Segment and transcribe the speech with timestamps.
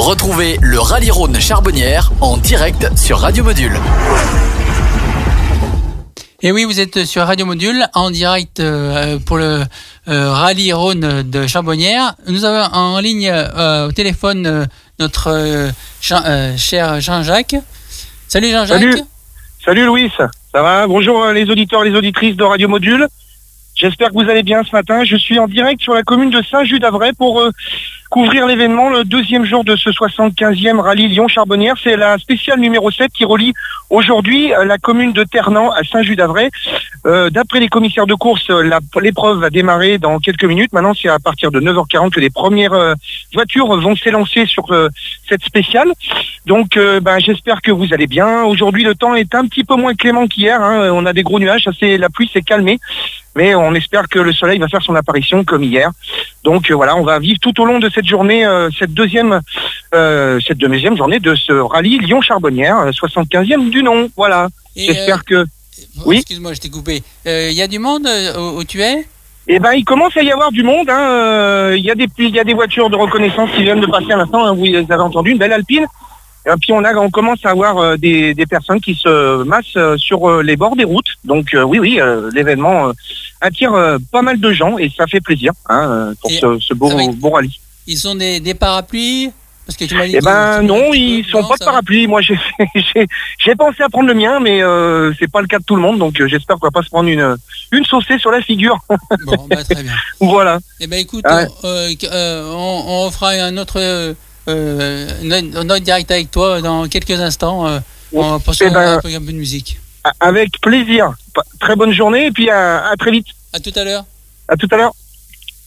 [0.00, 3.72] Retrouvez le Rallye Rhône Charbonnière en direct sur Radio Module.
[6.40, 9.64] Et oui, vous êtes sur Radio Module en direct euh, pour le
[10.06, 12.14] euh, Rallye Rhône de Charbonnière.
[12.28, 14.68] Nous avons en ligne euh, au téléphone
[15.00, 15.68] notre
[16.00, 17.56] cher Jean-Jacques.
[18.28, 18.80] Salut Jean-Jacques.
[18.80, 19.02] Salut.
[19.64, 20.30] Salut Louis, ça
[20.62, 20.86] va?
[20.86, 23.08] Bonjour les auditeurs et les auditrices de Radio Module.
[23.74, 25.02] J'espère que vous allez bien ce matin.
[25.02, 27.42] Je suis en direct sur la commune de Saint-Just-d'Avray pour
[28.10, 31.74] couvrir l'événement, le deuxième jour de ce 75e rallye Lyon-Charbonnière.
[31.82, 33.52] C'est la spéciale numéro 7 qui relie
[33.90, 36.50] aujourd'hui euh, la commune de Ternant à Saint-Just-d'Avray.
[37.06, 38.50] Euh, d'après les commissaires de course,
[39.00, 40.72] l'épreuve va démarrer dans quelques minutes.
[40.72, 42.94] Maintenant, c'est à partir de 9h40 que les premières euh,
[43.34, 44.66] voitures vont s'élancer sur
[45.28, 45.92] cette spéciale.
[46.46, 48.44] Donc, ben, j'espère que vous allez bien.
[48.44, 50.60] Aujourd'hui, le temps est un petit peu moins clément qu'hier.
[50.60, 50.90] Hein.
[50.92, 51.68] On a des gros nuages.
[51.80, 52.78] la pluie s'est calmée
[53.38, 55.92] mais on espère que le soleil va faire son apparition comme hier.
[56.48, 58.42] Donc voilà, on va vivre tout au long de cette journée,
[58.78, 59.42] cette deuxième,
[59.92, 64.08] cette deuxième journée de ce rallye Lyon-Charbonnière, 75e du nom.
[64.16, 64.48] Voilà.
[64.74, 65.44] J'espère que.
[66.06, 66.16] Oui.
[66.16, 67.02] Excuse-moi, je t'ai coupé.
[67.26, 68.08] Il y a du monde
[68.56, 69.06] où tu es?
[69.46, 70.88] Eh ben, il commence à y avoir du monde.
[70.88, 71.74] Hein.
[71.76, 74.12] Il y, a des, il y a des voitures de reconnaissance qui viennent de passer
[74.12, 74.46] à l'instant.
[74.46, 74.54] Hein.
[74.54, 75.86] Vous avez entendu, une belle Alpine.
[76.48, 79.96] Et puis on, a, on commence à avoir euh, des, personnes qui se massent euh,
[79.98, 81.16] sur euh, les bords des routes.
[81.24, 82.00] Donc oui, oui,
[82.32, 82.92] l'événement
[83.40, 83.72] attire
[84.12, 87.58] pas mal de gens et ça fait plaisir hein, pour ce, beau, beau, rallye.
[87.86, 89.30] Ils ont des, parapluies
[89.66, 92.06] parce que tu m'as dit Eh ben non, ils sont pas de parapluies.
[92.06, 92.20] Moi
[93.38, 94.60] j'ai pensé à prendre le mien, mais
[95.18, 97.08] c'est pas le cas de tout le monde, donc j'espère qu'on va pas se prendre
[97.08, 97.36] une,
[97.72, 98.78] une saucée sur la figure.
[99.24, 99.92] Bon, bah, très bien.
[100.20, 100.58] voilà.
[100.80, 104.16] Eh ben écoute, on, on, fera un autre
[104.48, 107.66] euh, est direct avec toi dans quelques instants.
[107.66, 107.80] Euh,
[108.12, 109.78] on va passer eh ben, un, peu de musique.
[110.20, 111.12] Avec plaisir.
[111.60, 113.26] Très bonne journée et puis à, à très vite.
[113.52, 114.04] À tout à l'heure.
[114.48, 114.94] À tout à l'heure.